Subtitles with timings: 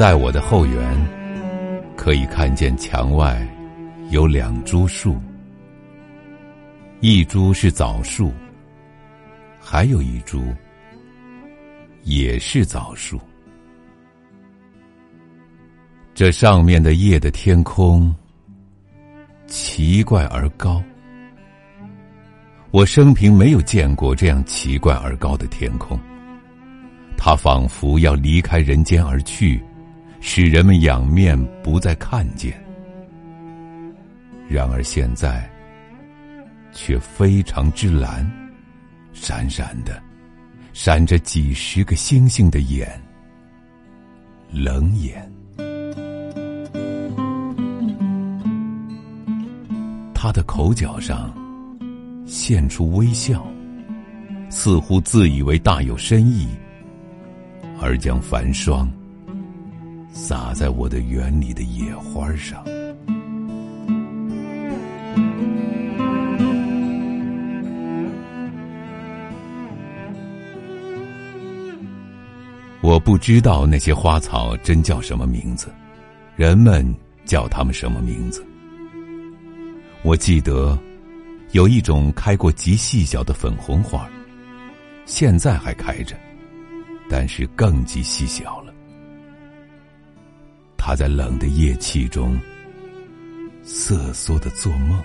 [0.00, 1.06] 在我的后园，
[1.94, 3.46] 可以看见墙外
[4.08, 5.20] 有两株树，
[7.00, 8.32] 一株是枣树，
[9.60, 10.42] 还有一株
[12.02, 13.20] 也是枣树。
[16.14, 18.10] 这上面的叶的天空
[19.46, 20.82] 奇怪而高，
[22.70, 26.00] 我生平没有见过这样奇怪而高的天空。
[27.18, 29.62] 它仿佛要离开人间而去，
[30.20, 32.52] 使人们仰面不再看见。
[34.48, 35.50] 然而现在，
[36.72, 38.30] 却非常之蓝，
[39.12, 40.00] 闪闪的，
[40.72, 42.88] 闪着几十个星星的眼，
[44.52, 45.28] 冷眼。
[50.14, 51.34] 他的口角上
[52.26, 53.46] 现出微笑，
[54.50, 56.48] 似乎自以为大有深意。
[57.82, 58.86] 而将繁霜
[60.12, 62.64] 洒在我的园里的野花上。
[72.82, 75.72] 我不知道那些花草真叫什么名字，
[76.34, 76.94] 人们
[77.24, 78.44] 叫它们什么名字？
[80.02, 80.76] 我记得
[81.52, 84.08] 有一种开过极细小的粉红花，
[85.04, 86.16] 现在还开着。
[87.08, 88.69] 但是更极细小了。
[90.82, 92.40] 他在冷的夜气中
[93.62, 94.98] 瑟缩的做梦，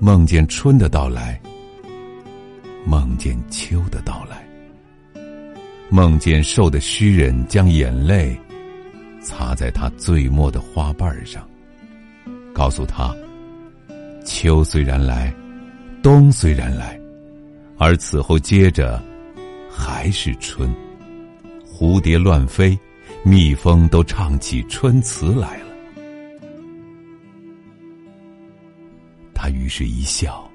[0.00, 1.38] 梦见春的到来，
[2.86, 4.42] 梦见秋的到来，
[5.90, 8.34] 梦见瘦的诗人将眼泪
[9.20, 11.46] 擦在他最末的花瓣上，
[12.54, 13.14] 告诉他：
[14.24, 15.32] 秋虽然来，
[16.02, 16.98] 冬虽然来。
[17.76, 19.00] 而此后接着，
[19.70, 20.74] 还是春。
[21.78, 22.76] 蝴蝶乱飞，
[23.22, 25.66] 蜜蜂都唱起春词来了。
[29.32, 30.50] 他于是一笑，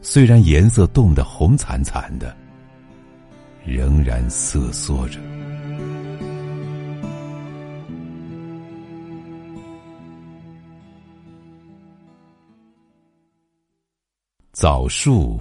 [0.00, 2.34] 虽然颜色冻得红惨惨的，
[3.66, 5.20] 仍然瑟缩着。
[14.52, 15.38] 枣树。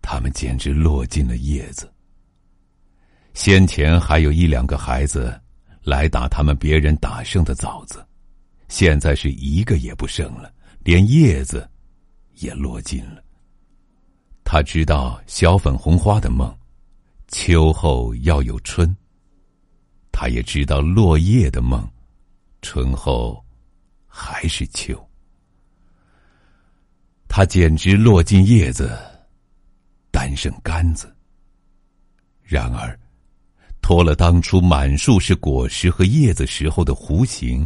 [0.00, 1.92] 他们简直落尽了叶子。
[3.36, 5.38] 先前还有一两个孩子
[5.82, 8.04] 来打他们别人打剩的枣子，
[8.66, 10.50] 现在是一个也不剩了，
[10.82, 11.68] 连叶子
[12.36, 13.22] 也落尽了。
[14.42, 16.50] 他知道小粉红花的梦，
[17.28, 18.96] 秋后要有春。
[20.10, 21.86] 他也知道落叶的梦，
[22.62, 23.44] 春后
[24.06, 24.98] 还是秋。
[27.28, 28.98] 他简直落尽叶子。
[30.10, 31.14] 单剩杆子。
[32.42, 32.98] 然而，
[33.86, 37.64] 脱了当初满树是果实和叶子时候的弧形，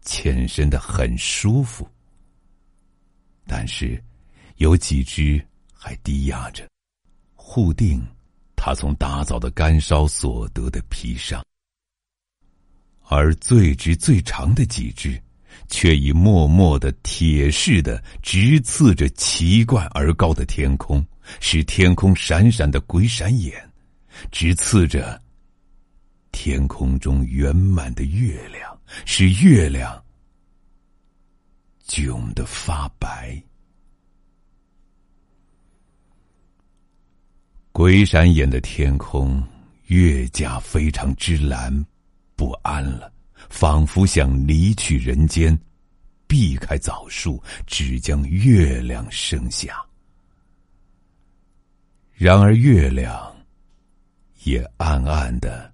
[0.00, 1.86] 欠身的很舒服。
[3.46, 4.02] 但是，
[4.56, 5.38] 有几只
[5.70, 6.66] 还低压着，
[7.34, 8.02] 护定
[8.56, 11.44] 他从打枣的干烧所得的皮上。
[13.02, 15.22] 而最直最长的几只。
[15.68, 21.04] 却已默默的、铁似的直刺着奇怪而高的天空，
[21.40, 23.67] 使天空闪闪的鬼闪眼，
[24.30, 25.20] 直刺着
[26.32, 30.02] 天空中圆满的月亮，使月亮
[31.86, 33.42] 窘得发白。
[37.72, 39.42] 鬼闪眼的天空
[39.86, 41.86] 越加非常之蓝，
[42.34, 43.12] 不安了。
[43.48, 45.56] 仿佛想离去人间，
[46.26, 49.80] 避开枣树，只将月亮剩下。
[52.14, 53.32] 然而月亮
[54.48, 55.70] 也暗暗的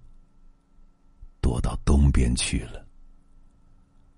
[1.39, 2.85] 躲到东边去了，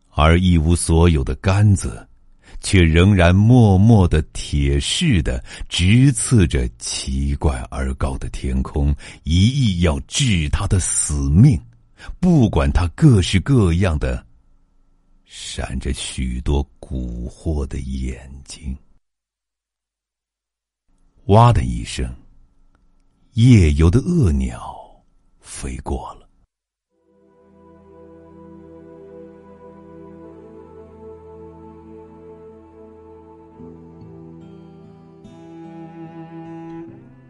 [0.10, 2.08] 而一无所有的杆子，
[2.60, 11.62] 却仍然默默的、铁似的直刺着奇怪而高的天空，一意要治他的死命。
[12.20, 14.26] 不管他各式各样的，
[15.26, 18.76] 闪着许多蛊惑的眼睛。
[21.26, 22.12] 哇的一声，
[23.38, 24.76] 夜游的恶鸟
[25.40, 26.28] 飞过了。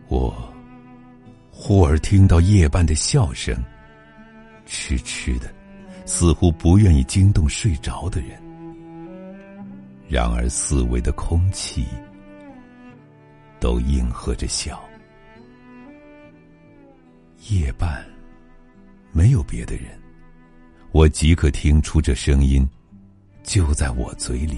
[0.07, 0.33] 我
[1.51, 3.53] 忽而听到夜半的笑声。
[4.65, 5.53] 痴痴的，
[6.05, 8.41] 似乎不愿意惊动睡着的人。
[10.07, 11.85] 然而四围的空气
[13.59, 14.81] 都应和着笑。
[17.49, 18.03] 夜半，
[19.11, 19.85] 没有别的人，
[20.91, 22.67] 我即刻听出这声音
[23.43, 24.57] 就在我嘴里，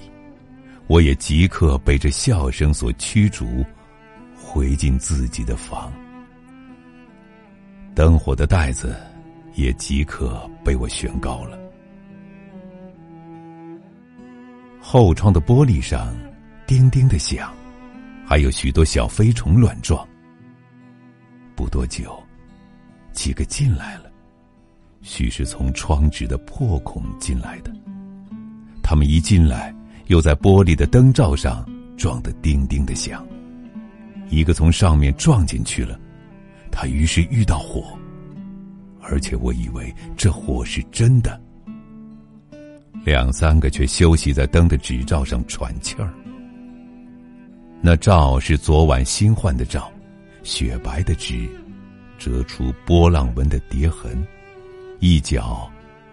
[0.87, 3.63] 我也即刻被这笑声所驱逐，
[4.35, 5.91] 回进自己的房。
[7.93, 8.95] 灯火的袋子
[9.53, 11.59] 也即刻被我悬高了。
[14.79, 16.15] 后窗的玻璃上
[16.65, 17.53] 叮叮的响，
[18.25, 20.07] 还有许多小飞虫乱撞。
[21.55, 22.17] 不多久，
[23.11, 24.11] 几个进来了，
[25.01, 27.71] 许是从窗纸的破孔进来的。
[28.81, 29.73] 他们一进来，
[30.07, 31.67] 又在玻璃的灯罩上
[31.97, 33.25] 撞得叮叮的响。
[34.29, 35.99] 一个从上面撞进去了，
[36.71, 37.97] 他于是遇到火，
[39.01, 41.39] 而且我以为这火是真的。
[43.03, 46.13] 两三个却休息在灯的纸罩上喘气儿。
[47.81, 49.91] 那罩是昨晚新换的罩。
[50.41, 51.49] 雪白的纸，
[52.19, 54.21] 折出波浪纹的蝶痕，
[54.99, 55.71] 一角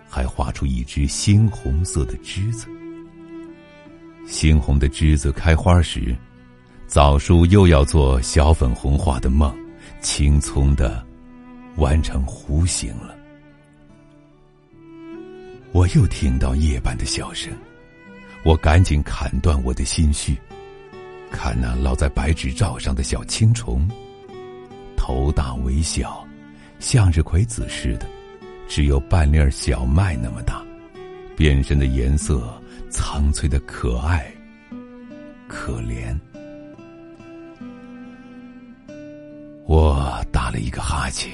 [0.08, 2.68] 还画出一只猩红色的枝子。
[4.26, 6.16] 猩红的枝子开花时，
[6.86, 9.54] 枣树又要做小粉红画的梦，
[10.00, 11.04] 青葱的
[11.76, 13.14] 完成弧形了。
[15.72, 17.52] 我又听到夜半的笑声，
[18.44, 20.36] 我赶紧砍断我的心绪，
[21.30, 23.86] 看那落在白纸罩上的小青虫。
[25.06, 26.26] 头大尾小，
[26.80, 28.08] 向日葵子似的，
[28.66, 30.60] 只有半粒小麦那么大，
[31.36, 32.60] 变身的颜色
[32.90, 34.28] 苍翠的可爱、
[35.46, 36.18] 可怜。
[39.64, 41.30] 我打了一个哈欠，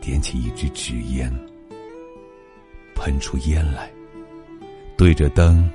[0.00, 1.30] 点起一支纸烟，
[2.94, 3.92] 喷出烟来，
[4.96, 5.70] 对着灯，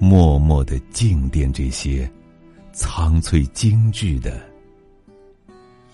[0.00, 2.10] 默默的静电这些
[2.72, 4.53] 苍翠精致的。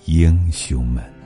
[0.07, 1.20] 英雄们。